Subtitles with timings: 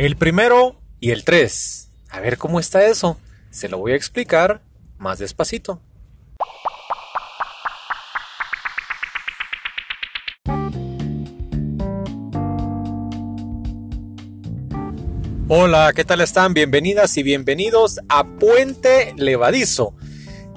[0.00, 1.90] El primero y el tres.
[2.08, 3.18] A ver cómo está eso.
[3.50, 4.62] Se lo voy a explicar
[4.96, 5.78] más despacito.
[15.48, 16.54] Hola, ¿qué tal están?
[16.54, 19.94] Bienvenidas y bienvenidos a Puente Levadizo.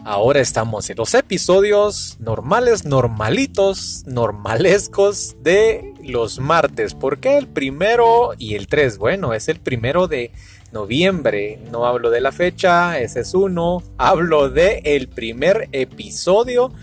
[0.06, 6.94] Ahora estamos en los episodios normales, normalitos, normalescos de los martes.
[6.94, 8.98] ¿Por qué el primero y el 3?
[8.98, 10.32] Bueno, es el primero de
[10.74, 11.58] noviembre.
[11.72, 13.82] No hablo de la fecha, ese es uno.
[13.98, 16.74] Hablo de el primer episodio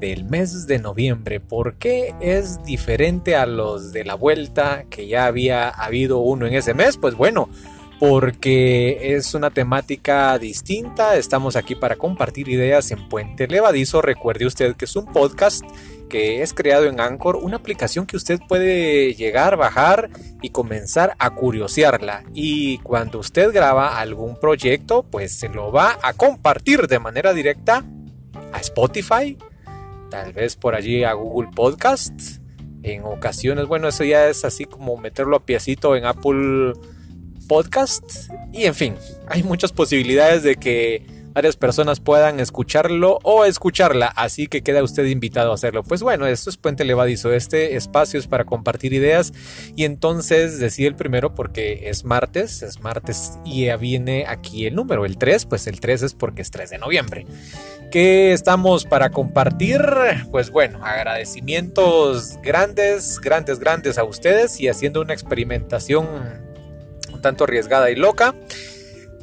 [0.00, 1.38] del mes de noviembre.
[1.38, 6.54] ¿Por qué es diferente a los de la vuelta que ya había habido uno en
[6.54, 6.96] ese mes?
[6.96, 7.48] Pues bueno,
[8.08, 11.16] porque es una temática distinta.
[11.16, 14.02] Estamos aquí para compartir ideas en Puente Levadizo.
[14.02, 15.64] Recuerde usted que es un podcast
[16.10, 20.10] que es creado en Anchor, una aplicación que usted puede llegar, bajar
[20.42, 22.24] y comenzar a curiosearla.
[22.34, 27.86] Y cuando usted graba algún proyecto, pues se lo va a compartir de manera directa
[28.52, 29.38] a Spotify,
[30.10, 32.12] tal vez por allí a Google Podcast.
[32.82, 36.74] En ocasiones, bueno, eso ya es así como meterlo a piecito en Apple
[37.44, 38.30] Podcast.
[38.52, 38.94] Y en fin,
[39.28, 45.04] hay muchas posibilidades de que varias personas puedan escucharlo o escucharla, así que queda usted
[45.06, 45.82] invitado a hacerlo.
[45.82, 49.32] Pues bueno, esto es Puente Levadizo, este espacio es para compartir ideas
[49.74, 54.76] y entonces decía el primero porque es martes, es martes y ya viene aquí el
[54.76, 57.26] número, el 3, pues el 3 es porque es 3 de noviembre.
[57.90, 59.82] ¿Qué estamos para compartir?
[60.30, 66.43] Pues bueno, agradecimientos grandes, grandes, grandes a ustedes y haciendo una experimentación
[67.24, 68.34] tanto arriesgada y loca.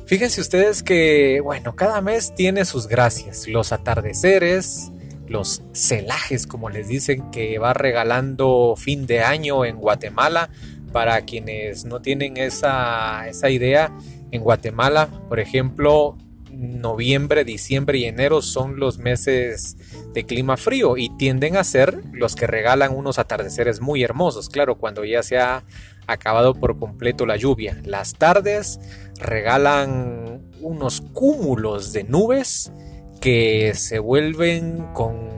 [0.08, 3.48] Fíjense ustedes que, bueno, cada mes tiene sus gracias.
[3.48, 4.92] Los atardeceres,
[5.28, 10.50] los celajes, como les dicen, que va regalando fin de año en Guatemala.
[10.92, 13.96] Para quienes no tienen esa, esa idea,
[14.32, 16.18] en Guatemala, por ejemplo,
[16.58, 19.78] noviembre, diciembre y enero son los meses
[20.14, 24.50] de clima frío y tienden a ser los que regalan unos atardeceres muy hermosos.
[24.50, 25.64] Claro, cuando ya se ha
[26.08, 27.80] acabado por completo la lluvia.
[27.86, 28.80] Las tardes
[29.20, 32.72] regalan unos cúmulos de nubes
[33.20, 35.30] que se vuelven con,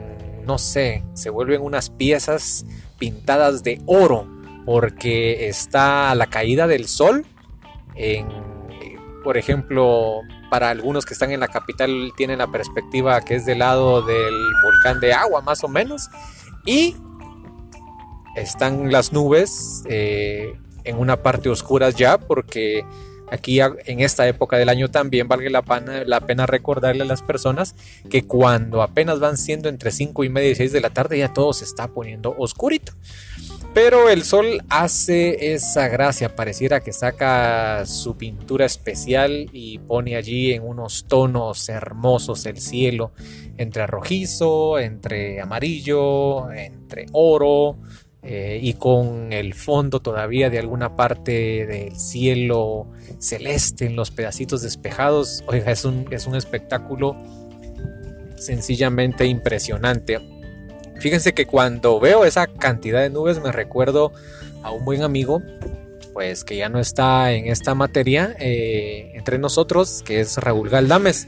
[0.46, 2.66] no sé, se vuelven unas piezas
[2.98, 4.28] pintadas de oro
[4.66, 7.26] porque está la caída del sol
[7.96, 8.28] en,
[9.24, 10.22] por ejemplo,
[10.54, 14.36] para algunos que están en la capital tienen la perspectiva que es del lado del
[14.64, 16.12] volcán de agua más o menos
[16.64, 16.96] y
[18.36, 20.54] están las nubes eh,
[20.84, 22.86] en una parte oscura ya porque
[23.32, 27.24] aquí en esta época del año también vale la pena, la pena recordarle a las
[27.24, 27.74] personas
[28.12, 31.34] que cuando apenas van siendo entre 5 y media y 6 de la tarde ya
[31.34, 32.94] todo se está poniendo oscurito.
[33.74, 40.54] Pero el sol hace esa gracia, pareciera que saca su pintura especial y pone allí
[40.54, 43.14] en unos tonos hermosos el cielo,
[43.58, 47.80] entre rojizo, entre amarillo, entre oro,
[48.22, 52.88] eh, y con el fondo todavía de alguna parte del cielo
[53.20, 55.44] celeste en los pedacitos despejados.
[55.48, 57.18] Oiga, es un, es un espectáculo
[58.38, 60.20] sencillamente impresionante.
[61.04, 64.14] Fíjense que cuando veo esa cantidad de nubes me recuerdo
[64.62, 65.44] a un buen amigo,
[66.14, 71.28] pues que ya no está en esta materia eh, entre nosotros, que es Raúl Galdames.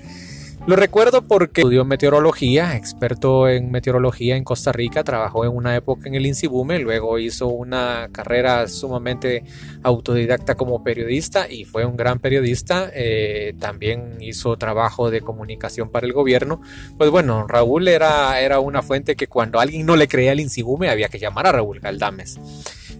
[0.67, 6.07] Lo recuerdo porque estudió meteorología, experto en meteorología en Costa Rica, trabajó en una época
[6.07, 9.43] en el INSIBUME, luego hizo una carrera sumamente
[9.83, 16.07] autodidacta como periodista y fue un gran periodista, eh, también hizo trabajo de comunicación para
[16.07, 16.59] el gobierno.
[16.97, 20.89] Pues bueno, Raúl era, era una fuente que cuando alguien no le creía al INSIBUME
[20.89, 22.39] había que llamar a Raúl Galdames.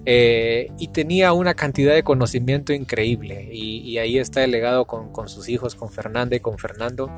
[0.07, 5.29] Eh, y tenía una cantidad de conocimiento increíble y, ahí está el legado con, con
[5.29, 7.09] sus hijos, con Fernanda y con Fernando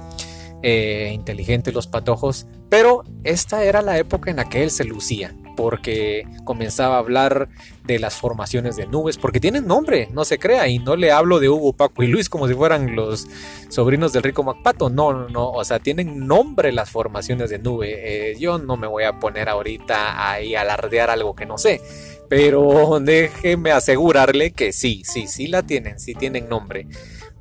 [0.63, 5.35] eh, inteligentes los patojos, pero esta era la época en la que él se lucía,
[5.56, 7.50] porque comenzaba a hablar
[7.85, 11.40] de las formaciones de nubes, porque tienen nombre, no se crea, y no le hablo
[11.40, 13.28] de Hugo, Paco y Luis como si fueran los
[13.70, 18.32] sobrinos del rico Macpato, no, no, no, o sea, tienen nombre las formaciones de nube,
[18.32, 21.82] eh, yo no me voy a poner ahorita ahí a alardear algo que no sé,
[22.29, 26.87] pero déjeme asegurarle que sí, sí, sí la tienen, sí tienen nombre.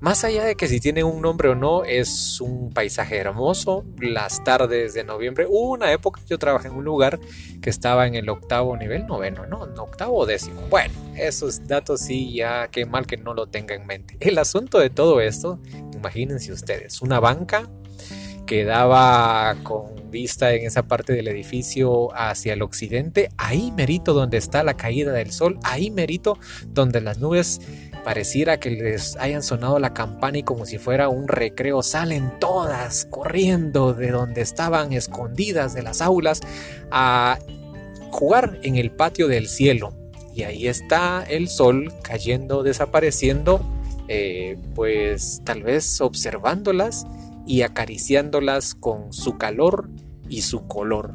[0.00, 3.84] Más allá de que si tiene un nombre o no, es un paisaje hermoso.
[3.98, 5.46] Las tardes de noviembre.
[5.48, 7.18] Hubo una época que yo trabajé en un lugar
[7.62, 10.60] que estaba en el octavo nivel, noveno, no, octavo o décimo.
[10.68, 14.18] Bueno, esos datos sí, ya qué mal que no lo tenga en mente.
[14.20, 15.60] El asunto de todo esto,
[15.94, 17.70] imagínense ustedes, una banca
[18.46, 24.38] que daba con vista en esa parte del edificio hacia el occidente, ahí merito donde
[24.38, 26.38] está la caída del sol, ahí merito
[26.68, 27.60] donde las nubes
[28.06, 33.04] pareciera que les hayan sonado la campana y como si fuera un recreo salen todas
[33.06, 36.40] corriendo de donde estaban escondidas de las aulas
[36.92, 37.40] a
[38.12, 39.92] jugar en el patio del cielo.
[40.32, 43.60] Y ahí está el sol cayendo, desapareciendo,
[44.06, 47.08] eh, pues tal vez observándolas
[47.44, 49.90] y acariciándolas con su calor
[50.28, 51.14] y su color.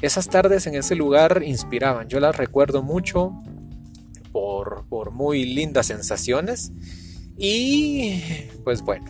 [0.00, 3.42] Esas tardes en ese lugar inspiraban, yo las recuerdo mucho,
[4.88, 6.72] por, muy lindas sensaciones.
[7.36, 8.20] Y
[8.64, 9.06] pues bueno,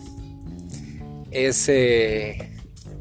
[1.31, 2.53] es, eh,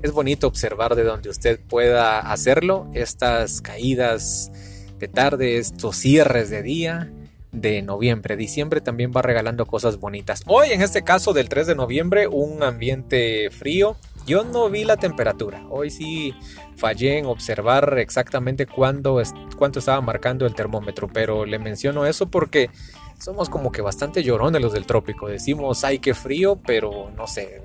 [0.02, 4.52] es bonito observar de donde usted pueda hacerlo, estas caídas
[5.00, 7.12] de tarde, estos cierres de día
[7.52, 8.38] de noviembre.
[8.38, 10.44] Diciembre también va regalando cosas bonitas.
[10.48, 13.98] Hoy, en este caso del 3 de noviembre, un ambiente frío.
[14.26, 15.66] Yo no vi la temperatura.
[15.70, 16.34] Hoy sí
[16.82, 19.22] fallé en observar exactamente cuándo,
[19.56, 22.72] cuánto estaba marcando el termómetro, pero le menciono eso porque
[23.20, 25.28] somos como que bastante llorones los del trópico.
[25.28, 27.62] Decimos, ay, qué frío, pero no sé,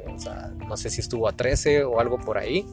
[0.68, 2.66] no sé si estuvo a 13 o algo por ahí.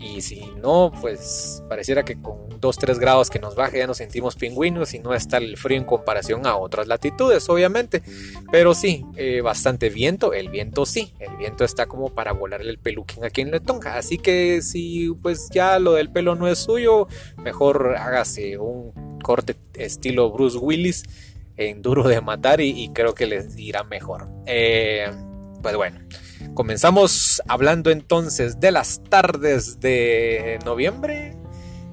[0.00, 4.36] Y si no, pues pareciera que con 2-3 grados que nos baje ya nos sentimos
[4.36, 8.02] pingüinos y no está el frío en comparación a otras latitudes, obviamente.
[8.50, 10.32] Pero sí, eh, bastante viento.
[10.32, 13.96] El viento sí, el viento está como para volarle el peluquín a quien le toca.
[13.96, 19.56] Así que si pues ya lo del pelo no es suyo, mejor hágase un corte
[19.74, 21.04] estilo Bruce Willis
[21.56, 24.28] en duro de matar y, creo que les irá mejor.
[24.46, 25.10] Eh,
[25.60, 25.98] pues bueno.
[26.58, 31.36] Comenzamos hablando entonces de las tardes de noviembre.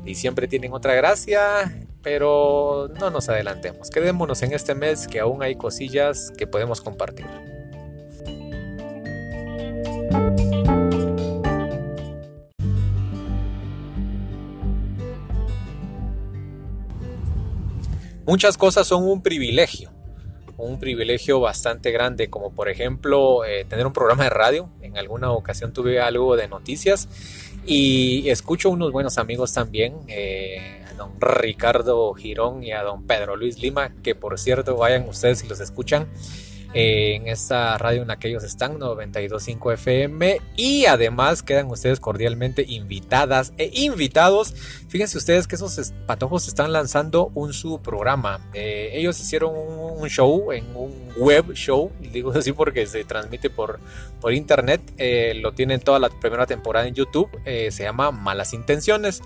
[0.03, 3.91] Y siempre tienen otra gracia, pero no nos adelantemos.
[3.91, 7.27] Quedémonos en este mes que aún hay cosillas que podemos compartir.
[18.25, 19.91] Muchas cosas son un privilegio
[20.57, 24.69] un privilegio bastante grande, como por ejemplo eh, tener un programa de radio.
[24.81, 27.07] En alguna ocasión tuve algo de noticias
[27.65, 33.35] y escucho unos buenos amigos también, eh, a don Ricardo Girón y a don Pedro
[33.35, 36.07] Luis Lima, que por cierto vayan ustedes si los escuchan
[36.77, 40.41] en esta radio en la que ellos están, 92.5 FM.
[40.57, 44.53] Y además quedan ustedes cordialmente invitadas e invitados.
[44.89, 48.41] Fíjense ustedes que esos patojos están lanzando un su programa.
[48.53, 53.79] Eh, ellos hicieron un, show, en un web show, digo así porque se transmite por,
[54.19, 54.81] por internet.
[54.97, 57.29] Eh, lo tienen toda la primera temporada en YouTube.
[57.45, 59.21] Eh, se llama Malas Intenciones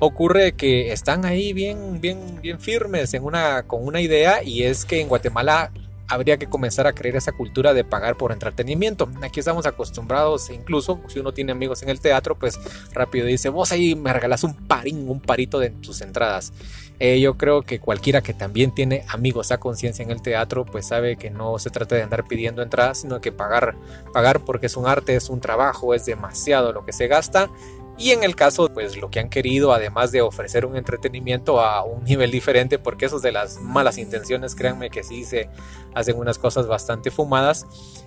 [0.00, 4.84] ocurre que están ahí bien, bien, bien firmes en una, con una idea y es
[4.84, 5.70] que en Guatemala
[6.08, 9.08] habría que comenzar a creer esa cultura de pagar por entretenimiento.
[9.22, 12.58] Aquí estamos acostumbrados, incluso si uno tiene amigos en el teatro, pues
[12.92, 16.52] rápido dice, vos ahí me regalas un parín, un parito de tus entradas.
[17.00, 20.86] Eh, yo creo que cualquiera que también tiene amigos a conciencia en el teatro, pues
[20.86, 23.74] sabe que no se trata de andar pidiendo entradas, sino que pagar,
[24.12, 27.50] pagar porque es un arte, es un trabajo, es demasiado lo que se gasta
[27.96, 31.84] y en el caso, pues lo que han querido, además de ofrecer un entretenimiento a
[31.84, 35.48] un nivel diferente, porque esos de las malas intenciones, créanme que sí se
[35.94, 37.66] hacen unas cosas bastante fumadas,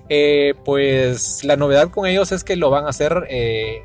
[0.09, 3.81] eh, pues la novedad con ellos es que lo van a hacer, eh,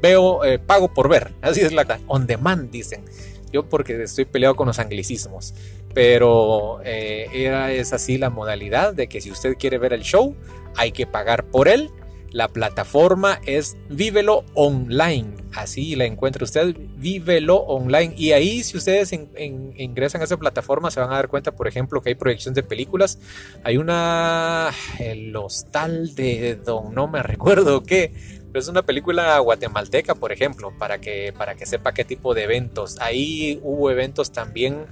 [0.00, 3.04] veo, eh, pago por ver, así es la on demand, dicen.
[3.52, 5.54] Yo porque estoy peleado con los anglicismos,
[5.92, 10.36] pero era, es así la modalidad de que si usted quiere ver el show,
[10.76, 11.90] hay que pagar por él
[12.32, 15.34] la plataforma es Vívelo Online.
[15.54, 18.14] Así la encuentra usted, Vívelo Online.
[18.16, 22.00] Y ahí, si ustedes ingresan a esa plataforma, se van a dar cuenta, por ejemplo,
[22.00, 23.18] que hay proyecciones de películas.
[23.64, 24.70] Hay una.
[24.98, 28.12] El hostal de Don, no me recuerdo qué.
[28.52, 32.44] Pero es una película guatemalteca, por ejemplo, para que, para que sepa qué tipo de
[32.44, 32.98] eventos.
[33.00, 34.86] Ahí hubo eventos también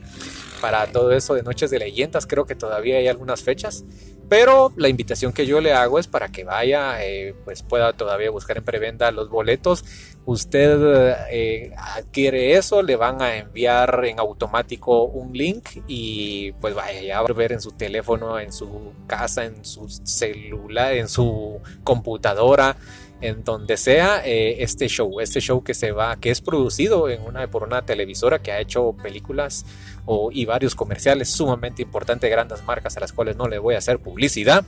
[0.60, 2.26] para todo eso de Noches de Leyendas.
[2.26, 3.84] Creo que todavía hay algunas fechas.
[4.28, 8.30] Pero la invitación que yo le hago es para que vaya, eh, pues pueda todavía
[8.30, 9.84] buscar en preventa los boletos.
[10.26, 17.18] Usted eh, adquiere eso, le van a enviar en automático un link y pues vaya
[17.18, 22.76] a ver en su teléfono, en su casa, en su celular, en su computadora
[23.20, 27.22] en donde sea eh, este show, este show que se va, que es producido en
[27.22, 29.64] una, por una televisora que ha hecho películas
[30.32, 33.98] y varios comerciales sumamente importantes, grandes marcas a las cuales no le voy a hacer
[33.98, 34.64] publicidad,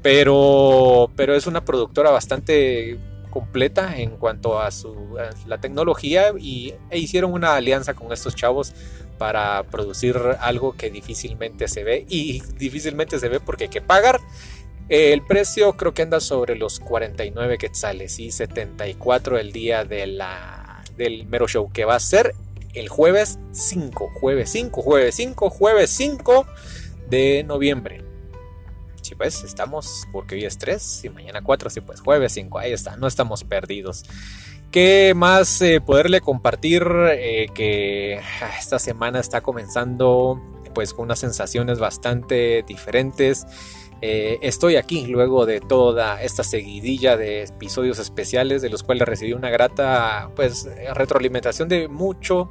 [0.00, 6.98] pero, pero es una productora bastante completa en cuanto a, su, la tecnología y e
[6.98, 8.72] hicieron una alianza con estos chavos
[9.18, 14.20] para producir algo que difícilmente se ve y difícilmente se ve porque hay que pagar
[14.88, 20.18] El precio creo que anda sobre los 49 quetzales y 74 el día de
[20.96, 22.34] del mero show que va a ser
[22.72, 26.46] el jueves 5, jueves 5, jueves 5, jueves 5
[27.10, 28.02] de noviembre.
[29.02, 32.72] Sí, pues estamos, porque hoy es 3 y mañana 4, sí, pues jueves 5, ahí
[32.72, 34.04] está, no estamos perdidos.
[34.70, 36.82] ¿Qué más eh, poderle compartir?
[37.12, 38.20] Eh, que
[38.58, 40.42] esta semana está comenzando
[40.74, 43.46] pues con unas sensaciones bastante diferentes.
[44.00, 49.32] Eh, estoy aquí luego de toda esta seguidilla de episodios especiales de los cuales recibí
[49.32, 52.48] una grata pues retroalimentación de mucho,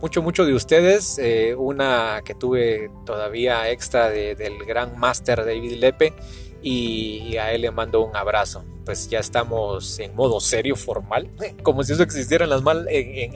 [0.00, 1.18] mucho, mucho de ustedes.
[1.18, 6.14] Eh, una que tuve todavía extra del gran máster David Lepe
[6.62, 8.64] y a él le mando un abrazo.
[8.84, 11.30] Pues ya estamos en modo serio, formal,
[11.62, 12.88] como si eso existiera en las mal,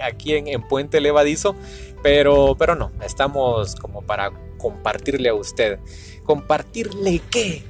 [0.02, 1.54] aquí en, en, Puente Levadizo,
[2.02, 5.78] pero, pero no, estamos como para compartirle a usted.
[6.24, 7.62] ¿Compartirle qué?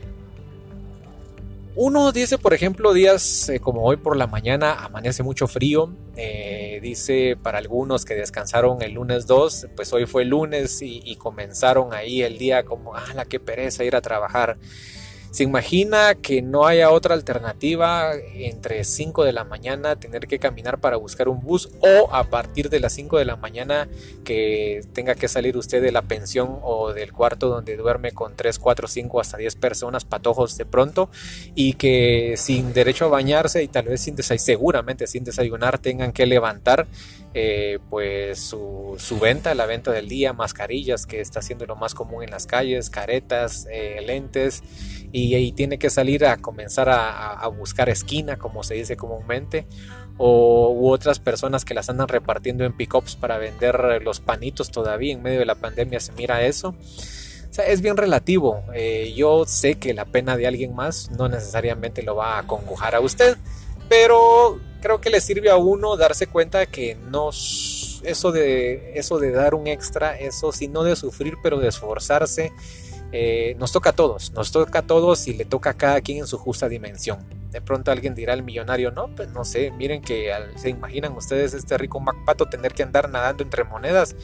[1.74, 5.90] Uno dice, por ejemplo, días eh, como hoy por la mañana amanece mucho frío.
[6.16, 11.16] Eh, dice para algunos que descansaron el lunes 2, pues hoy fue lunes y, y
[11.16, 14.58] comenzaron ahí el día como, ah, la que pereza ir a trabajar.
[15.32, 20.78] ¿Se imagina que no haya otra alternativa entre 5 de la mañana tener que caminar
[20.78, 23.88] para buscar un bus o a partir de las 5 de la mañana
[24.24, 28.58] que tenga que salir usted de la pensión o del cuarto donde duerme con 3,
[28.58, 31.08] 4, 5 hasta 10 personas, patojos de pronto
[31.54, 36.12] y que sin derecho a bañarse y tal vez sin desayunar, seguramente sin desayunar tengan
[36.12, 36.86] que levantar
[37.34, 42.22] eh, pues su, venta, la venta del día, mascarillas que está siendo lo más común
[42.22, 44.62] en las calles, caretas, eh, lentes
[45.12, 49.66] y, ahí tiene que salir a comenzar a, buscar esquina, como se dice comúnmente,
[50.18, 55.22] o otras personas que las andan repartiendo en pickups para vender los panitos todavía en
[55.22, 56.74] medio de la pandemia se mira eso.
[57.66, 58.62] Es bien relativo.
[58.74, 62.94] Eh, yo sé que la pena de alguien más no necesariamente lo va a congojar
[62.94, 63.36] a usted,
[63.88, 69.30] pero creo que le sirve a uno darse cuenta que no eso de eso de
[69.30, 72.52] dar un extra, eso si no de sufrir, pero de esforzarse
[73.14, 76.18] eh, nos toca a todos, nos toca a todos y le toca a cada quien
[76.18, 77.18] en su justa dimensión.
[77.50, 81.52] De pronto alguien dirá al millonario, no, pues no sé, miren que se imaginan ustedes
[81.52, 84.16] este rico MacPato tener que andar nadando entre monedas,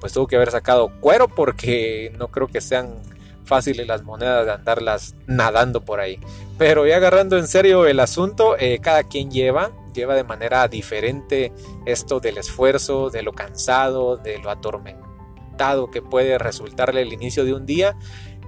[0.00, 3.02] pues tuvo que haber sacado cuero porque no creo que sean
[3.44, 6.20] fáciles las monedas de andarlas nadando por ahí.
[6.56, 11.52] Pero ya agarrando en serio el asunto, eh, cada quien lleva, lleva de manera diferente
[11.84, 17.54] esto del esfuerzo, de lo cansado, de lo atormentado que puede resultarle el inicio de
[17.54, 17.96] un día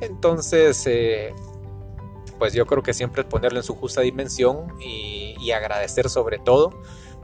[0.01, 1.35] entonces, eh,
[2.39, 5.17] pues yo creo que siempre es ponerlo en su justa dimensión y,
[5.51, 6.79] agradecer sobre todo,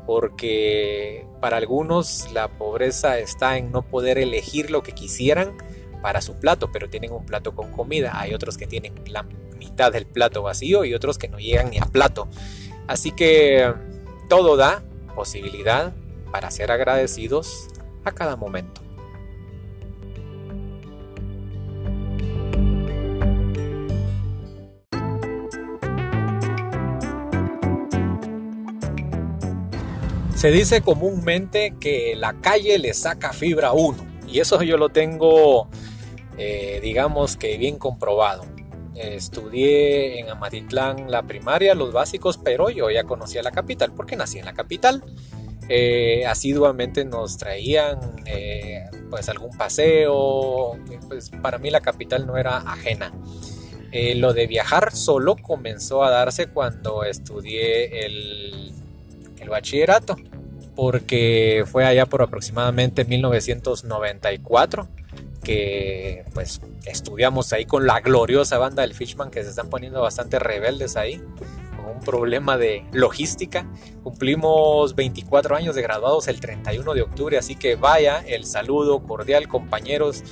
[0.07, 5.59] porque para algunos la pobreza está en no poder elegir lo que quisieran
[6.01, 8.19] para su plato, pero tienen un plato con comida.
[8.19, 9.25] Hay otros que tienen la
[9.59, 12.29] mitad del plato vacío y otros que no llegan ni a plato.
[12.87, 13.75] Así que
[14.29, 14.83] todo da
[15.15, 15.93] posibilidad
[16.31, 17.69] para ser agradecidos
[18.05, 18.83] a cada momento.
[30.45, 34.05] Se dice comúnmente que la calle le saca fibra a uno.
[34.29, 35.69] Y eso yo lo tengo,
[36.37, 38.45] eh, digamos que bien comprobado.
[38.95, 44.39] Estudié en Amatitlán la primaria, los básicos, pero yo ya conocía la capital porque nací
[44.39, 45.03] en la capital.
[45.69, 50.79] Eh, asiduamente nos traían eh, pues algún paseo.
[51.09, 53.13] Pues para mí la capital no era ajena.
[54.17, 58.73] lo de viajar solo comenzó a darse cuando estudié el
[59.49, 60.17] bachillerato
[60.75, 64.89] porque fue allá por aproximadamente 1994
[65.45, 70.39] que pues estudiamos ahí con la gloriosa banda del Fishman que se están poniendo bastante
[70.39, 71.23] rebeldes ahí
[71.87, 73.67] un problema de logística.
[74.03, 79.49] Cumplimos 24 años de graduados el 31 de octubre, así que vaya el saludo cordial
[79.49, 80.25] compañeros.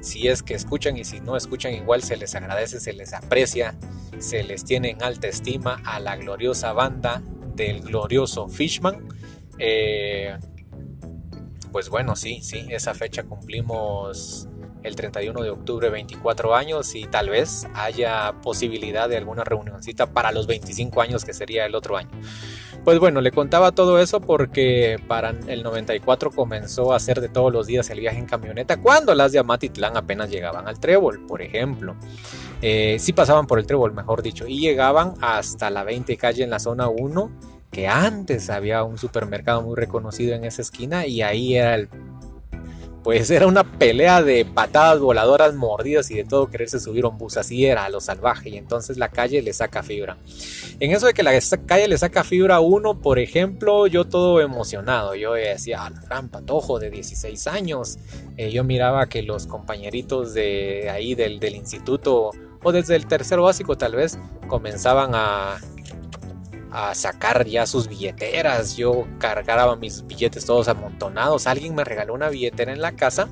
[0.00, 3.76] Si es que escuchan y si no escuchan igual se les agradece, se les aprecia,
[4.18, 7.22] se les tiene en alta estima a la gloriosa banda
[7.54, 9.06] del glorioso Fishman
[9.58, 10.36] eh,
[11.72, 14.48] pues bueno, sí, sí, esa fecha cumplimos
[14.84, 20.30] el 31 de octubre 24 años y tal vez haya posibilidad de alguna reunioncita para
[20.30, 22.10] los 25 años que sería el otro año.
[22.84, 27.50] Pues bueno, le contaba todo eso porque para el 94 comenzó a hacer de todos
[27.50, 31.40] los días el viaje en camioneta cuando las de Amatitlán apenas llegaban al Trébol, por
[31.40, 31.96] ejemplo.
[32.60, 36.50] Eh, sí pasaban por el Trébol, mejor dicho, y llegaban hasta la 20 calle en
[36.50, 37.30] la zona 1
[37.70, 41.88] que antes había un supermercado muy reconocido en esa esquina y ahí era el
[43.04, 47.36] pues era una pelea de patadas voladoras, mordidas y de todo quererse subir un bus.
[47.36, 48.48] Así era a lo salvaje.
[48.48, 50.16] Y entonces la calle le saca fibra.
[50.80, 54.40] En eso de que la calle le saca fibra a uno, por ejemplo, yo todo
[54.40, 55.14] emocionado.
[55.14, 57.98] Yo decía, ah, gran patojo de 16 años.
[58.38, 62.30] Eh, yo miraba que los compañeritos de ahí del, del instituto,
[62.62, 64.18] o desde el tercero básico tal vez,
[64.48, 65.58] comenzaban a,
[66.74, 68.76] a sacar ya sus billeteras.
[68.76, 71.46] Yo cargaba mis billetes todos amontonados.
[71.46, 73.28] Alguien me regaló una billetera en la casa.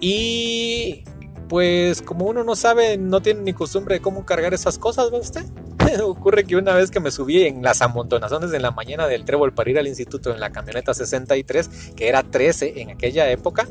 [0.00, 1.04] Y
[1.48, 5.18] pues como uno no sabe, no tiene ni costumbre de cómo cargar esas cosas, ¿ve
[5.18, 5.44] usted?
[6.02, 9.54] Ocurre que una vez que me subí en las amontonazones de la mañana del trébol
[9.54, 13.66] para ir al instituto en la camioneta 63, que era 13 en aquella época,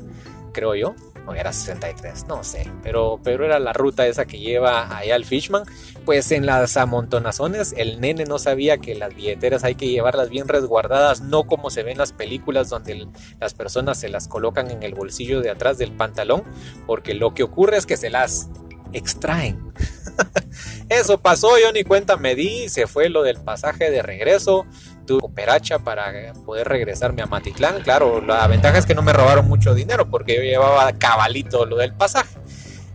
[0.53, 0.95] creo yo,
[1.27, 5.25] o era 63, no sé, pero, pero era la ruta esa que lleva allá al
[5.25, 5.63] Fishman.
[6.05, 10.47] Pues en las amontonazones el nene no sabía que las billeteras hay que llevarlas bien
[10.47, 13.07] resguardadas, no como se ven en las películas donde
[13.39, 16.43] las personas se las colocan en el bolsillo de atrás del pantalón,
[16.85, 18.49] porque lo que ocurre es que se las
[18.93, 19.73] extraen.
[20.89, 24.65] Eso pasó, yo ni cuenta me di, se fue lo del pasaje de regreso,
[25.07, 27.81] tuve cooperacha para poder regresarme a Matitlán.
[27.81, 31.77] Claro, la ventaja es que no me robaron mucho dinero porque yo llevaba cabalito lo
[31.77, 32.37] del pasaje.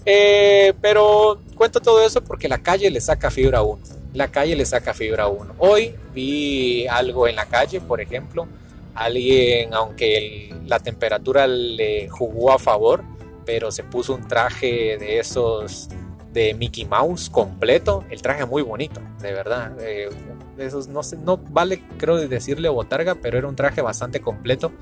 [0.04, 3.83] Eh, pero cuento todo eso porque la calle le saca fibra a uno.
[4.12, 5.54] La calle le saca fibra a uno.
[5.59, 8.47] Hoy vi algo en la calle, por ejemplo,
[8.95, 13.02] alguien, aunque la temperatura le jugó a favor,
[13.47, 15.88] pero se puso un traje de esos
[16.33, 18.04] de Mickey Mouse completo.
[18.11, 19.73] El traje muy bonito, de verdad.
[19.81, 20.11] Eh,
[20.59, 24.73] esos no sé, no vale creo decirle botarga, pero era un traje bastante completo,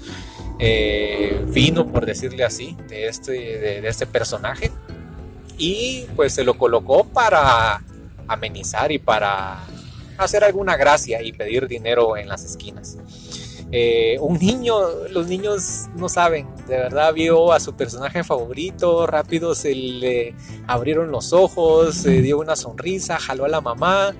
[0.59, 4.71] eh, fino por decirle así, de este, de, este personaje.
[5.59, 7.83] Y pues se lo colocó para
[8.27, 9.61] amenizar y para
[10.17, 12.97] hacer alguna gracia y pedir dinero en las esquinas.
[13.73, 14.75] Eh, un niño,
[15.11, 20.35] los niños no saben, de verdad vio a su personaje favorito, rápido se le
[20.67, 24.12] abrieron los ojos, se dio una sonrisa, jaló a la mamá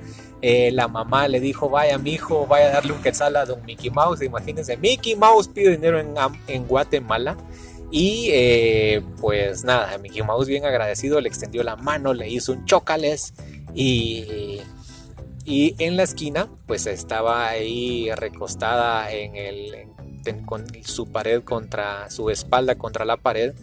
[0.42, 3.64] eh, la mamá le dijo, vaya mi hijo, vaya a darle un quetzal a don
[3.64, 4.23] Mickey Mouse.
[4.23, 7.37] Imagínense, Mickey Mouse pide dinero en, Guatemala.
[7.90, 12.64] Y eh, pues nada, Mickey Mouse bien agradecido le extendió la mano, le hizo un
[12.64, 13.35] chocales
[13.75, 14.61] y,
[15.44, 19.88] y en la esquina pues estaba ahí recostada en el,
[20.47, 23.54] con su pared contra su espalda contra la pared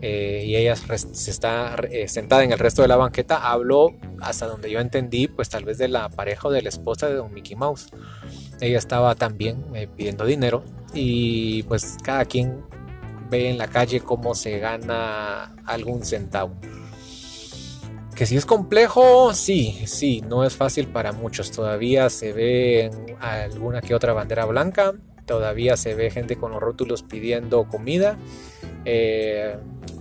[0.00, 4.46] eh, y ella se está eh, sentada en el resto de la banqueta, habló hasta
[4.46, 7.32] donde yo entendí, pues tal vez de la pareja o de la esposa de Don
[7.32, 7.88] Mickey Mouse.
[8.60, 12.64] Ella estaba también eh, pidiendo dinero y pues cada quien
[13.30, 16.54] ve en la calle cómo se gana algún centavo.
[18.14, 21.50] Que si es complejo, sí, sí, no es fácil para muchos.
[21.50, 24.92] Todavía se ve alguna que otra bandera blanca,
[25.26, 28.18] todavía se ve gente con los rótulos pidiendo comida.
[28.84, 29.56] Eh,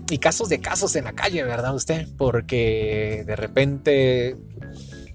[0.10, 2.08] y casos de casos en la calle, ¿verdad usted?
[2.18, 4.36] Porque de repente,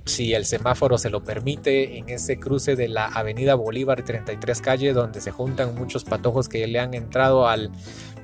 [0.07, 4.93] si el semáforo se lo permite, en ese cruce de la Avenida Bolívar 33 calle,
[4.93, 7.71] donde se juntan muchos patojos que le han entrado al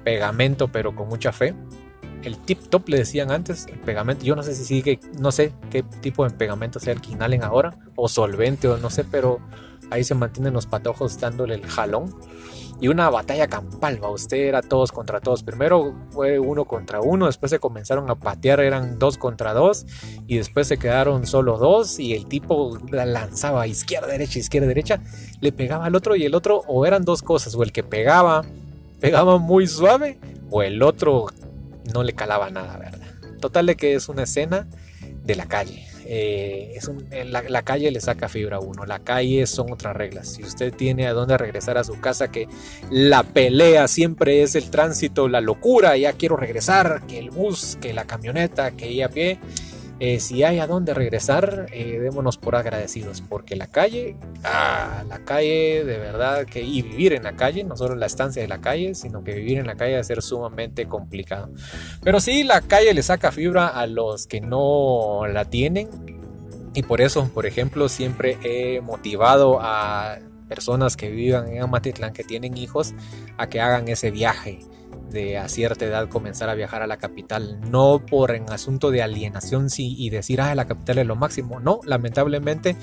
[0.05, 1.55] pegamento, pero con mucha fe.
[2.23, 5.53] El tip top le decían antes, el pegamento, yo no sé si sigue, no sé
[5.70, 9.40] qué tipo de pegamento sea el que inhalen ahora, o solvente, o no sé, pero
[9.90, 12.14] ahí se mantienen los patojos dándole el jalón
[12.81, 15.42] y una batalla campal, usted era todos contra todos.
[15.42, 19.87] Primero fue uno contra uno, después se comenzaron a patear, eran dos contra dos,
[20.27, 25.01] y después se quedaron solo dos, y el tipo lanzaba izquierda, derecha, izquierda, derecha,
[25.40, 28.44] le pegaba al otro, y el otro, o eran dos cosas, o el que pegaba,
[29.01, 30.18] pegaba muy suave,
[30.51, 31.27] o el otro
[31.92, 33.09] no le calaba nada, ¿verdad?
[33.40, 34.66] Total de que es una escena
[35.25, 39.47] de la calle eh, es eh, la, calle le saca fibra a uno, la calle
[39.47, 40.29] son otras reglas.
[40.29, 42.49] Si usted tiene a dónde regresar a su casa, que
[42.90, 47.95] la pelea siempre es el tránsito, la locura, ya quiero regresar, que el bus, que
[47.95, 49.38] la camioneta, que ir a pie,
[50.01, 55.25] eh, si hay a dónde regresar, eh, démonos por agradecidos, porque la calle, ah, la
[55.25, 58.61] calle de verdad que y vivir en la calle, no solo la estancia de la
[58.61, 61.51] calle, sino que vivir en la calle va a ser sumamente complicado.
[62.03, 65.89] Pero sí, la calle le saca fibra a los que no la tienen
[66.75, 72.25] y por eso, por ejemplo, siempre he motivado a personas que vivan en Amatitlán, que
[72.25, 72.95] tienen hijos,
[73.39, 74.59] a que hagan ese viaje
[75.11, 79.03] de a cierta edad comenzar a viajar a la capital, no por en asunto de
[79.03, 82.77] alienación sí, y decir, ah, la capital es lo máximo, no, lamentablemente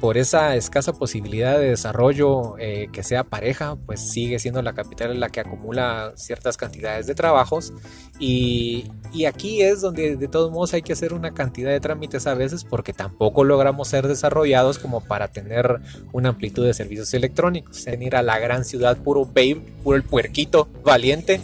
[0.00, 5.18] por esa escasa posibilidad de desarrollo eh, que sea pareja, pues sigue siendo la capital
[5.18, 7.72] la que acumula ciertas cantidades de trabajos
[8.18, 12.26] y, y aquí es donde de todos modos hay que hacer una cantidad de trámites
[12.26, 15.80] a veces porque tampoco logramos ser desarrollados como para tener
[16.12, 20.02] una amplitud de servicios electrónicos, en ir a la gran ciudad puro babe, puro el
[20.02, 21.40] puerquito valiente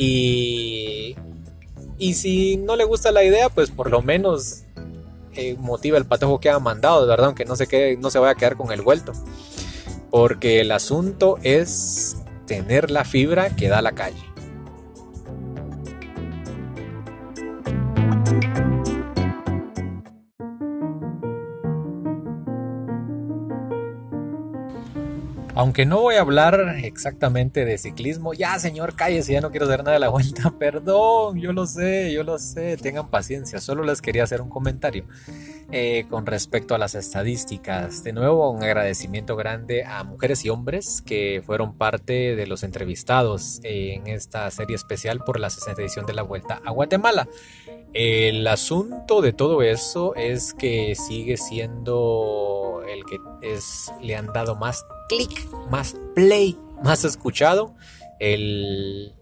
[0.00, 1.16] Y,
[1.98, 4.62] y si no le gusta la idea, pues por lo menos
[5.34, 7.26] eh, motiva el patojo que ha mandado, ¿verdad?
[7.26, 9.12] Aunque no se, quede, no se vaya a quedar con el vuelto.
[10.10, 14.22] Porque el asunto es tener la fibra que da la calle.
[25.58, 29.80] Aunque no voy a hablar exactamente de ciclismo, ya señor, cállese, ya no quiero hacer
[29.80, 34.00] nada de la vuelta, perdón, yo lo sé, yo lo sé, tengan paciencia, solo les
[34.00, 35.04] quería hacer un comentario
[35.72, 38.04] eh, con respecto a las estadísticas.
[38.04, 43.58] De nuevo, un agradecimiento grande a mujeres y hombres que fueron parte de los entrevistados
[43.64, 47.26] en esta serie especial por la 60 edición de la Vuelta a Guatemala.
[47.94, 54.54] El asunto de todo eso es que sigue siendo el que es, le han dado
[54.54, 57.74] más clic, más play, más escuchado
[58.18, 59.14] el,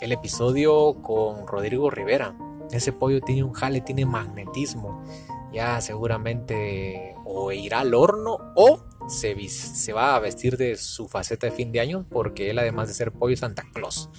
[0.00, 2.34] el episodio con Rodrigo Rivera.
[2.70, 5.04] Ese pollo tiene un jale, tiene magnetismo.
[5.52, 11.46] Ya seguramente o irá al horno o se, se, va a vestir de su faceta
[11.46, 14.10] de fin de año porque él además de ser pollo Santa Claus.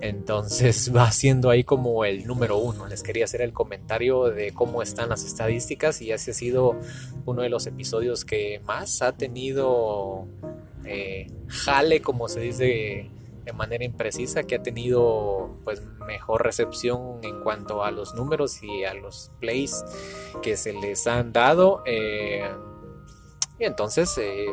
[0.00, 2.86] Entonces va siendo ahí como el número uno.
[2.86, 6.78] Les quería hacer el comentario de cómo están las estadísticas y ese ha sido
[7.24, 10.26] uno de los episodios que más ha tenido
[10.84, 13.10] eh, jale, como se dice
[13.44, 18.84] de manera imprecisa, que ha tenido pues mejor recepción en cuanto a los números y
[18.84, 19.84] a los plays
[20.42, 21.82] que se les han dado.
[21.86, 22.48] Eh,
[23.58, 24.46] y entonces, eh,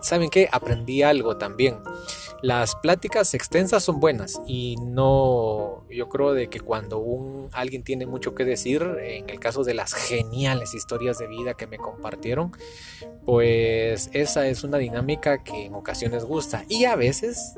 [0.00, 0.48] ¿saben qué?
[0.50, 1.78] Aprendí algo también.
[2.42, 8.04] Las pláticas extensas son buenas y no, yo creo de que cuando un, alguien tiene
[8.04, 12.50] mucho que decir, en el caso de las geniales historias de vida que me compartieron,
[13.24, 17.54] pues esa es una dinámica que en ocasiones gusta y a veces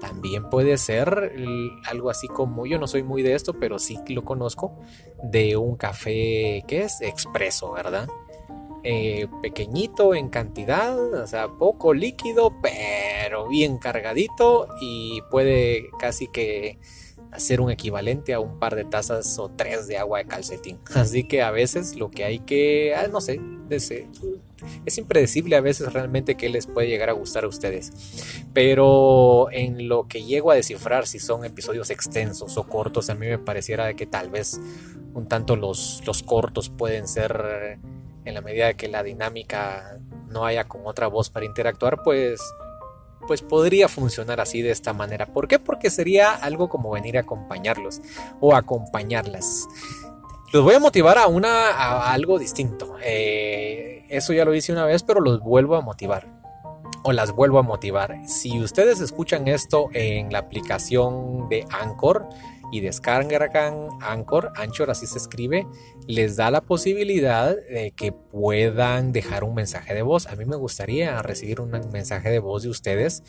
[0.00, 1.32] también puede ser
[1.86, 4.76] algo así como, yo no soy muy de esto, pero sí lo conozco,
[5.22, 8.08] de un café que es expreso, ¿verdad?
[8.88, 16.78] Eh, pequeñito en cantidad, o sea, poco líquido, pero bien cargadito y puede casi que
[17.32, 20.78] hacer un equivalente a un par de tazas o tres de agua de calcetín.
[20.94, 25.92] Así que a veces lo que hay que, ah, no sé, es impredecible a veces
[25.92, 27.90] realmente que les puede llegar a gustar a ustedes.
[28.54, 33.26] Pero en lo que llego a descifrar si son episodios extensos o cortos, a mí
[33.26, 34.60] me pareciera que tal vez
[35.12, 37.80] un tanto los, los cortos pueden ser
[38.26, 42.40] en la medida de que la dinámica no haya con otra voz para interactuar, pues
[43.26, 45.26] pues podría funcionar así de esta manera.
[45.26, 45.58] ¿Por qué?
[45.58, 48.00] Porque sería algo como venir a acompañarlos
[48.40, 49.66] o acompañarlas.
[50.52, 52.96] Los voy a motivar a una a algo distinto.
[53.02, 56.28] Eh, eso ya lo hice una vez, pero los vuelvo a motivar
[57.02, 58.16] o las vuelvo a motivar.
[58.26, 62.28] Si ustedes escuchan esto en la aplicación de Anchor,
[62.72, 65.66] y descargan Anchor, Anchor así se escribe,
[66.06, 70.26] les da la posibilidad de que puedan dejar un mensaje de voz.
[70.26, 73.22] A mí me gustaría recibir un mensaje de voz de ustedes,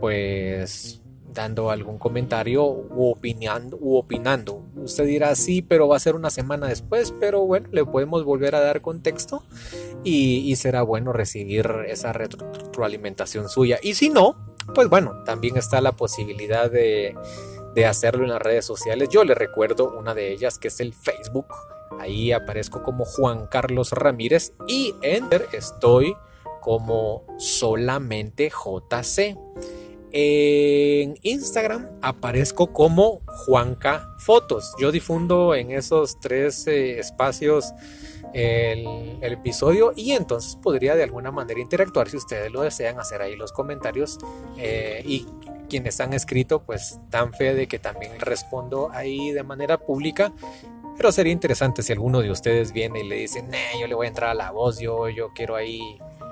[0.00, 1.00] pues
[1.32, 4.64] dando algún comentario u opinando, opinando.
[4.76, 8.54] Usted dirá sí, pero va a ser una semana después, pero bueno, le podemos volver
[8.54, 9.44] a dar contexto
[10.02, 13.78] y, y será bueno recibir esa retroalimentación suya.
[13.82, 14.36] Y si no,
[14.74, 17.14] pues bueno, también está la posibilidad de
[17.74, 19.08] de hacerlo en las redes sociales.
[19.10, 21.46] Yo le recuerdo una de ellas que es el Facebook.
[21.98, 26.14] Ahí aparezco como Juan Carlos Ramírez y en estoy
[26.60, 29.36] como solamente JC.
[30.10, 34.74] En Instagram aparezco como Juanca Fotos.
[34.80, 37.72] Yo difundo en esos tres eh, espacios
[38.32, 43.36] el, episodio y entonces podría de alguna manera interactuar si ustedes lo desean, hacer ahí
[43.36, 44.18] los comentarios
[44.56, 45.26] eh, y
[45.68, 50.32] quienes han escrito pues dan fe de que también respondo ahí de manera pública.
[50.96, 53.44] Pero sería interesante si alguno de ustedes viene y le dice,
[53.80, 55.80] yo le voy a entrar a la voz, yo, yo quiero ahí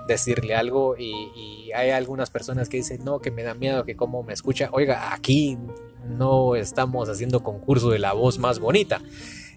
[0.06, 4.22] decirle algo y, hay algunas personas que dicen, no, que me da miedo, que cómo
[4.22, 4.70] me escucha.
[4.72, 5.58] Oiga, aquí
[6.04, 9.02] no estamos haciendo concurso de la voz más bonita.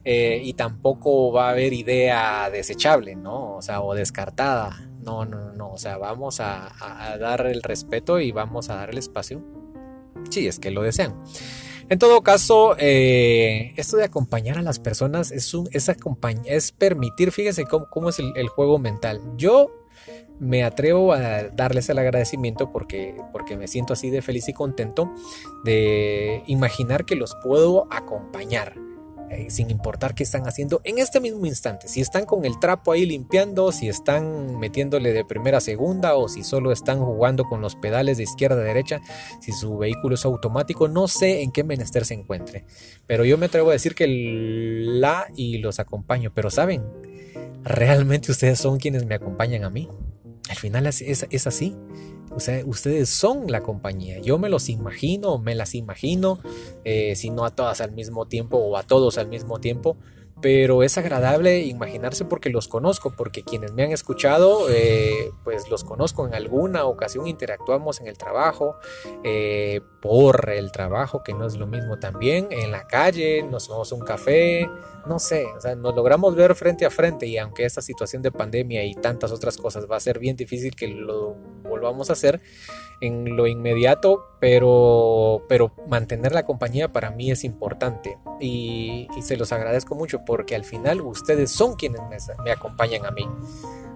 [0.03, 3.55] Eh, y tampoco va a haber idea desechable, ¿no?
[3.55, 4.77] O sea, o descartada.
[5.01, 5.71] No, no, no.
[5.71, 6.73] O sea, vamos a,
[7.19, 9.41] dar el respeto y vamos a dar el espacio
[10.29, 11.15] si es que lo desean.
[11.89, 15.89] En todo caso, eh, esto de acompañar a las personas es, un, es,
[16.45, 19.21] es permitir, fíjense cómo, es el, juego mental.
[19.37, 19.71] Yo
[20.39, 25.11] me atrevo a darles el agradecimiento porque, porque me siento así de feliz y contento
[25.63, 28.75] de imaginar que los puedo acompañar
[29.29, 31.87] eh, sin importar qué están haciendo en este mismo instante.
[31.87, 36.27] Si están con el trapo ahí limpiando, si están metiéndole de primera a segunda o
[36.27, 39.01] si solo están jugando con los pedales de izquierda a derecha,
[39.39, 42.65] si su vehículo es automático, no sé en qué menester se encuentre.
[43.05, 46.31] Pero yo me atrevo a decir que la y los acompaño.
[46.33, 46.83] Pero saben,
[47.63, 49.89] realmente ustedes son quienes me acompañan a mí.
[50.49, 51.75] Al final es, es así.
[52.31, 54.19] O sea, ustedes son la compañía.
[54.19, 56.39] Yo me los imagino, me las imagino,
[56.83, 59.97] eh, si no a todas al mismo tiempo o a todos al mismo tiempo,
[60.41, 65.83] pero es agradable imaginarse porque los conozco, porque quienes me han escuchado, eh, pues los
[65.83, 68.75] conozco en alguna ocasión, interactuamos en el trabajo,
[69.23, 73.91] eh, por el trabajo, que no es lo mismo también, en la calle, nos tomamos
[73.91, 74.69] un café,
[75.07, 78.31] no sé, o sea, nos logramos ver frente a frente y aunque esta situación de
[78.31, 82.41] pandemia y tantas otras cosas va a ser bien difícil que lo volvamos a hacer,
[83.01, 89.51] en lo inmediato, pero, pero mantener la compañía para mí es importante y, se los
[89.51, 92.01] agradezco mucho porque al final ustedes son quienes
[92.43, 93.27] me acompañan a mí.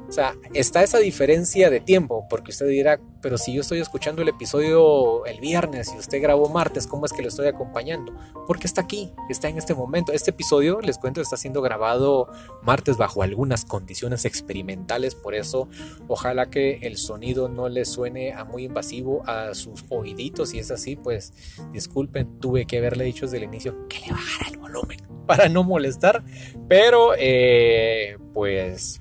[0.10, 4.24] O sea, está esa diferencia de tiempo, porque usted dirá, pero si yo estoy escuchando
[4.24, 8.15] el episodio el viernes y usted grabó martes, ¿cómo es que lo estoy acompañando?
[8.48, 10.12] Porque está aquí, está en este momento.
[10.12, 12.32] Este episodio, les cuento, está siendo grabado
[12.63, 15.69] martes bajo algunas condiciones experimentales, por eso
[16.08, 20.56] ojalá que el sonido no le suene a muy invasivo a sus oíditos.
[20.56, 21.32] y es así, pues
[21.72, 25.63] disculpen, tuve que haberle dicho desde el inicio que le bajara el volumen para no
[25.63, 26.23] molestar,
[26.67, 28.99] pero eh, pues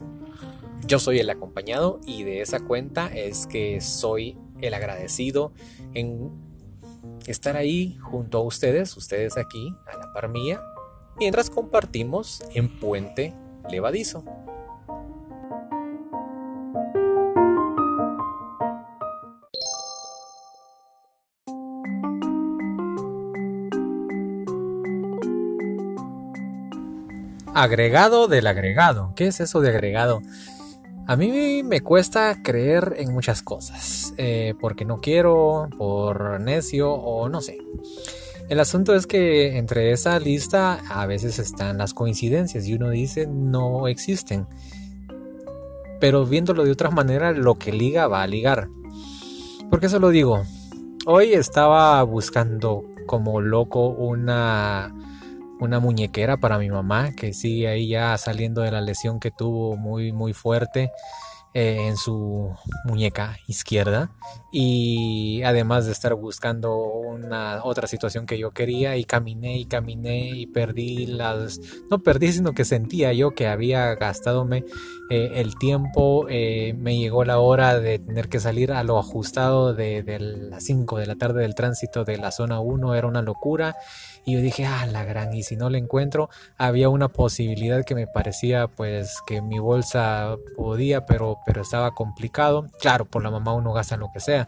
[0.86, 5.52] yo soy el acompañado y de esa cuenta es que soy el agradecido
[5.94, 6.30] en
[7.26, 10.60] estar ahí junto a ustedes, ustedes aquí a la par mía,
[11.18, 13.34] mientras compartimos en Puente
[13.70, 14.24] Levadizo.
[27.54, 29.12] Agregado del agregado.
[29.14, 30.22] ¿Qué es eso de agregado?
[31.06, 37.28] A mí me cuesta creer en muchas cosas, eh, porque no quiero, por necio o
[37.28, 37.58] no sé.
[38.48, 43.26] El asunto es que entre esa lista a veces están las coincidencias y uno dice
[43.26, 44.46] no existen.
[46.00, 48.68] Pero viéndolo de otra manera, lo que liga va a ligar.
[49.68, 50.42] ¿Por qué eso lo digo?
[51.04, 54.94] Hoy estaba buscando como loco una
[55.62, 59.76] una muñequera para mi mamá que sigue ahí ya saliendo de la lesión que tuvo
[59.76, 60.90] muy muy fuerte
[61.54, 64.10] eh, en su muñeca izquierda
[64.52, 70.28] y además de estar buscando una otra situación que yo quería y caminé y caminé
[70.30, 71.58] y perdí las
[71.90, 74.46] no perdí sino que sentía yo que había gastado
[75.10, 79.72] eh, el tiempo eh, me llegó la hora de tener que salir a lo ajustado
[79.72, 83.22] de, de las 5 de la tarde del tránsito de la zona 1 era una
[83.22, 83.76] locura
[84.24, 87.96] y yo dije, ah, la gran, y si no la encuentro, había una posibilidad que
[87.96, 92.68] me parecía pues que mi bolsa podía, pero, pero estaba complicado.
[92.80, 94.41] Claro, por la mamá uno gasta lo que sea,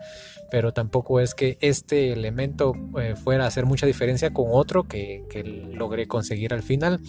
[0.50, 5.24] pero tampoco es que este elemento eh, fuera a hacer mucha diferencia con otro que,
[5.30, 7.00] que logré conseguir al final.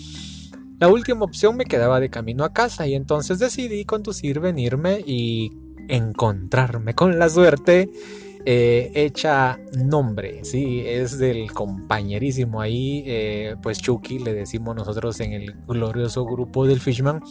[0.79, 5.51] La última opción me quedaba de camino a casa y entonces decidí conducir, venirme y
[5.87, 7.89] encontrarme con la suerte
[8.47, 15.33] eh, hecha nombre, sí, es del compañerísimo ahí, eh, pues Chucky, le decimos nosotros en
[15.33, 17.21] el glorioso grupo del Fishman,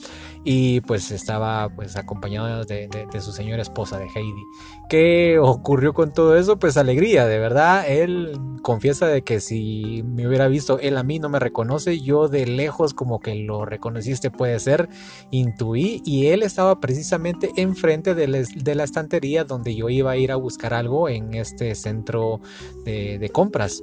[0.42, 2.88] y pues estaba pues acompañado de,
[3.20, 4.42] su señora esposa, de Heidi.
[4.88, 6.58] ¿Qué ocurrió con todo eso?
[6.58, 11.20] Pues alegría, de verdad, él confiesa de que si me hubiera visto, él a mí
[11.20, 14.88] no me reconoce, yo de lejos como que lo reconociste puede ser,
[15.30, 20.32] intuí, y él estaba precisamente enfrente de, de la estantería donde yo iba a ir
[20.32, 22.40] a buscar algo en este centro
[22.84, 23.82] de, compras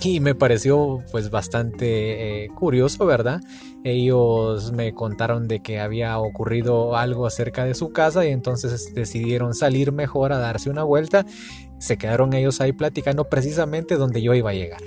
[0.00, 3.40] y me pareció pues bastante eh, curioso, ¿verdad?
[3.84, 9.54] Ellos me contaron de que había ocurrido algo cerca de su casa y entonces decidieron
[9.54, 11.26] salir mejor a darse una vuelta.
[11.78, 14.82] Se quedaron ellos ahí platicando precisamente donde yo iba a llegar.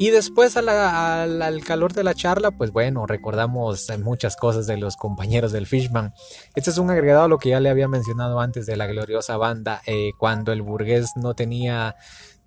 [0.00, 5.52] Y después al, calor de la charla, pues bueno, recordamos muchas cosas de los compañeros
[5.52, 6.14] del Fishman.
[6.54, 9.36] Este es un agregado a lo que ya le había mencionado antes de la gloriosa
[9.36, 11.96] banda, eh, cuando el burgués no tenía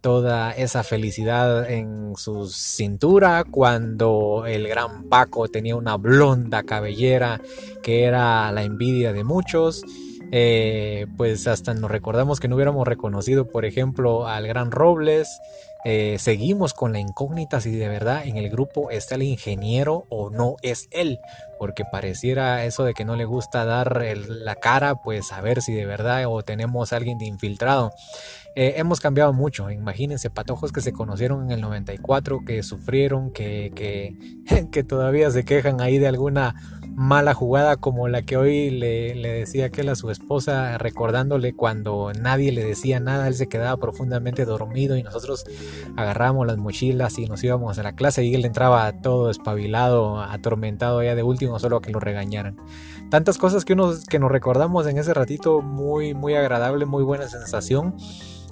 [0.01, 7.39] toda esa felicidad en su cintura cuando el gran Paco tenía una blonda cabellera
[7.83, 9.83] que era la envidia de muchos.
[10.31, 15.29] Eh, pues hasta nos recordamos que no hubiéramos reconocido, por ejemplo, al gran Robles,
[15.85, 20.29] eh, seguimos con la incógnita si de verdad en el grupo está el ingeniero o
[20.29, 21.19] no es él,
[21.59, 25.73] porque pareciera eso de que no le gusta dar la cara, pues a ver si
[25.73, 27.91] de verdad o tenemos a alguien de infiltrado.
[28.55, 33.71] Eh, hemos cambiado mucho, imagínense, patojos que se conocieron en el 94, que sufrieron, que,
[33.75, 36.55] que, que todavía se quejan ahí de alguna
[36.95, 42.51] mala jugada como la que hoy le, decía aquel a su esposa, recordándole cuando nadie
[42.51, 45.43] le decía nada, él se quedaba profundamente dormido y nosotros
[45.95, 51.03] agarramos las mochilas y nos íbamos a la clase y él entraba todo espabilado, atormentado
[51.03, 52.57] ya de último, solo que lo regañaran.
[53.09, 57.27] Tantas cosas que, uno, que nos recordamos en ese ratito, muy, muy agradable, muy buena
[57.27, 57.95] sensación.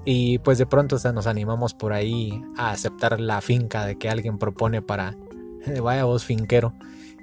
[0.04, 4.40] Y pues de pronto nos animamos por ahí a aceptar la finca de que alguien
[4.40, 5.16] propone para,
[5.82, 6.74] vaya vos finquero.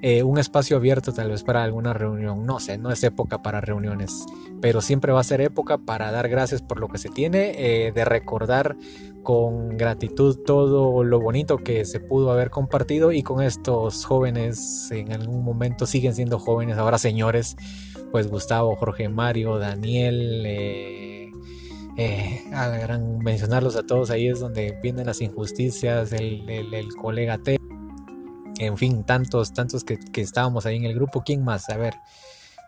[0.00, 2.46] Eh, un espacio abierto tal vez para alguna reunión.
[2.46, 4.26] No sé, no es época para reuniones,
[4.60, 7.92] pero siempre va a ser época para dar gracias por lo que se tiene, eh,
[7.92, 8.76] de recordar
[9.24, 15.12] con gratitud todo lo bonito que se pudo haber compartido y con estos jóvenes en
[15.12, 17.56] algún momento siguen siendo jóvenes, ahora señores,
[18.12, 20.44] pues Gustavo, Jorge Mario, Daniel.
[20.46, 21.32] Eh,
[21.96, 22.44] eh
[23.22, 27.58] mencionarlos a todos ahí es donde vienen las injusticias, el, el colega T
[28.58, 31.22] en fin, tantos, tantos que, estábamos ahí en el grupo.
[31.24, 31.68] ¿Quién más?
[31.68, 31.94] A ver,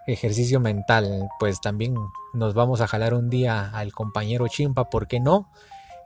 [0.07, 1.29] ejercicio mental.
[1.39, 1.95] Pues también
[2.33, 5.49] nos vamos a jalar un día al compañero Chimpa, ¿por qué no?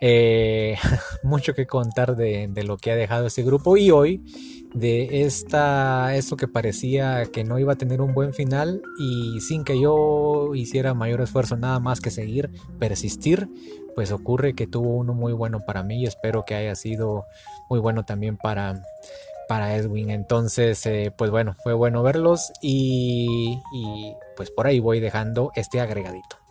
[0.01, 0.77] Eh,
[1.23, 4.23] mucho que contar de, lo que ha dejado este grupo y hoy
[4.75, 9.63] de esta esto que parecía que no iba a tener un buen final y sin
[9.63, 13.49] que yo hiciera mayor esfuerzo nada más que seguir persistir
[13.95, 17.25] pues ocurre que tuvo uno muy bueno para mí y espero que haya sido
[17.71, 18.83] muy bueno también para
[19.49, 20.11] para Edwin.
[20.11, 25.81] Entonces, eh, pues bueno, fue bueno verlos y, y pues por ahí voy dejando este
[25.81, 26.44] agregadito.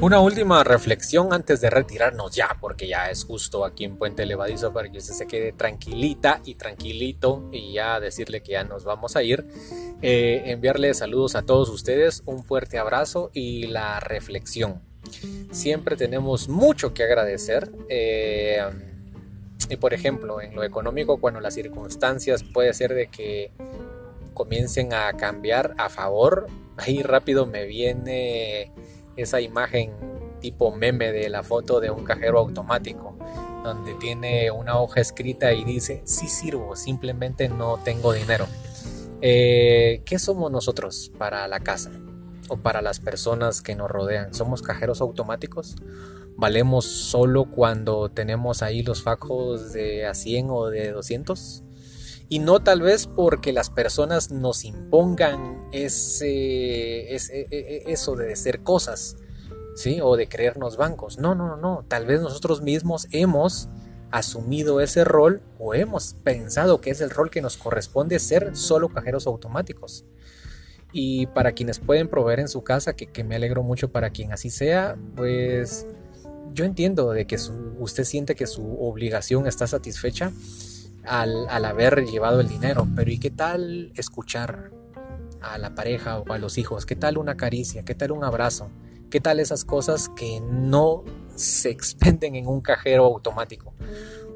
[0.00, 4.72] Una última reflexión antes de retirarnos ya, porque ya es justo aquí en Puente Levadizo
[4.72, 9.16] para que usted se quede tranquilita y tranquilito y ya decirle que ya nos vamos
[9.16, 9.44] a ir.
[10.00, 14.80] Eh, enviarle saludos a todos ustedes, un fuerte abrazo y la reflexión.
[15.50, 17.68] Siempre tenemos mucho que agradecer.
[17.88, 18.62] Eh,
[19.68, 23.50] y por ejemplo, en lo económico, cuando las circunstancias puede ser de que
[24.32, 28.70] comiencen a cambiar a favor, ahí rápido me viene
[29.18, 29.92] esa imagen
[30.40, 33.16] tipo meme de la foto de un cajero automático,
[33.64, 38.46] donde tiene una hoja escrita y dice, sí sirvo, simplemente no tengo dinero.
[39.20, 41.90] Eh, ¿Qué somos nosotros para la casa
[42.48, 44.32] o para las personas que nos rodean?
[44.32, 45.74] ¿Somos cajeros automáticos?
[46.36, 51.64] ¿Valemos solo cuando tenemos ahí los fajos de a 100 o de 200?
[52.28, 58.36] Y no tal vez porque las personas nos impongan ese, e, e, e, eso de
[58.36, 59.16] ser cosas,
[59.74, 60.00] ¿sí?
[60.02, 61.18] O de creernos bancos.
[61.18, 61.84] No, no, no.
[61.88, 63.68] Tal vez nosotros mismos hemos
[64.10, 68.88] asumido ese rol o hemos pensado que es el rol que nos corresponde ser solo
[68.90, 70.04] cajeros automáticos.
[70.92, 74.50] Y para quienes pueden proveer en su casa, que, me alegro mucho para quien así
[74.50, 75.86] sea, pues
[76.54, 77.36] yo entiendo de que
[77.78, 80.32] usted siente que su obligación está satisfecha
[81.08, 84.70] al, haber llevado el dinero, pero ¿y qué tal escuchar
[85.40, 86.86] a la pareja o a los hijos?
[86.86, 87.84] ¿Qué tal una caricia?
[87.84, 88.70] ¿Qué tal un abrazo?
[89.10, 93.74] ¿Qué tal esas cosas que no se expenden en un cajero automático?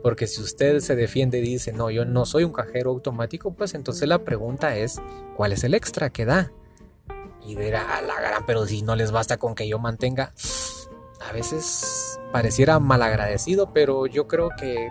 [0.02, 3.74] Porque si usted se defiende y dice, no, yo no soy un cajero automático, pues
[3.74, 5.00] entonces la pregunta es,
[5.36, 6.50] ¿cuál es el extra que da?
[7.46, 10.32] Y dirá, a la gran, pero si no les basta con que yo mantenga,
[11.28, 14.88] a veces pareciera malagradecido, pero yo creo que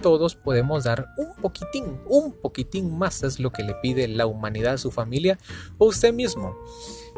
[0.00, 4.74] todos podemos dar un poquitín, un poquitín más es lo que le pide la humanidad
[4.74, 5.38] a su familia
[5.78, 6.56] o usted mismo.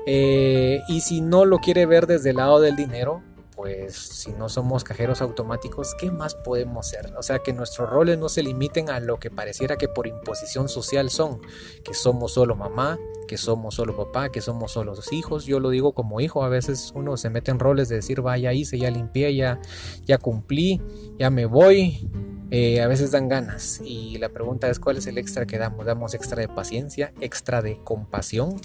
[0.06, 3.22] Eh, y si no lo quiere ver desde el lado del dinero,
[3.66, 7.12] pues si no somos cajeros automáticos, ¿qué más podemos ser?
[7.16, 10.68] O sea, que nuestros roles no se limiten a lo que pareciera que por imposición
[10.68, 11.40] social son,
[11.83, 15.46] que somos solo mamá, que somos solo papá, que somos solo los hijos.
[15.46, 18.52] Yo lo digo como hijo, a veces uno se mete en roles de decir, vaya,
[18.52, 19.61] hice, ya limpié, ya,
[20.05, 20.81] ya cumplí,
[21.18, 22.09] ya me voy,
[22.52, 25.87] eh, a veces dan ganas y la pregunta es cuál es el extra que damos.
[25.87, 28.61] ¿Damos extra de paciencia, extra de compasión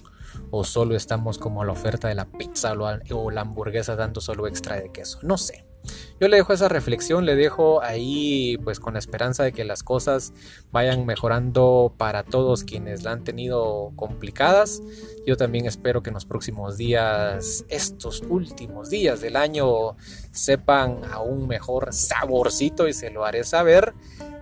[0.50, 4.48] o solo estamos como a la oferta de la pizza o la hamburguesa dando solo
[4.48, 5.20] extra de queso?
[5.24, 5.65] No sé.
[6.20, 9.82] yo le dejo esa reflexión, le dejo ahí pues con la esperanza de que las
[9.82, 10.34] cosas
[10.72, 14.82] vayan mejorando para todos quienes la han tenido complicadas.
[15.26, 19.96] Yo también espero que en los próximos días, estos últimos días del año,
[20.32, 23.94] sepan a un mejor saborcito y se lo haré saber.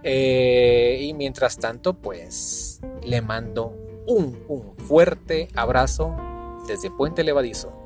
[0.04, 4.36] Eh, y mientras tanto, pues le mando un,
[4.88, 6.16] fuerte abrazo
[6.68, 7.79] desde Puente Levadizo.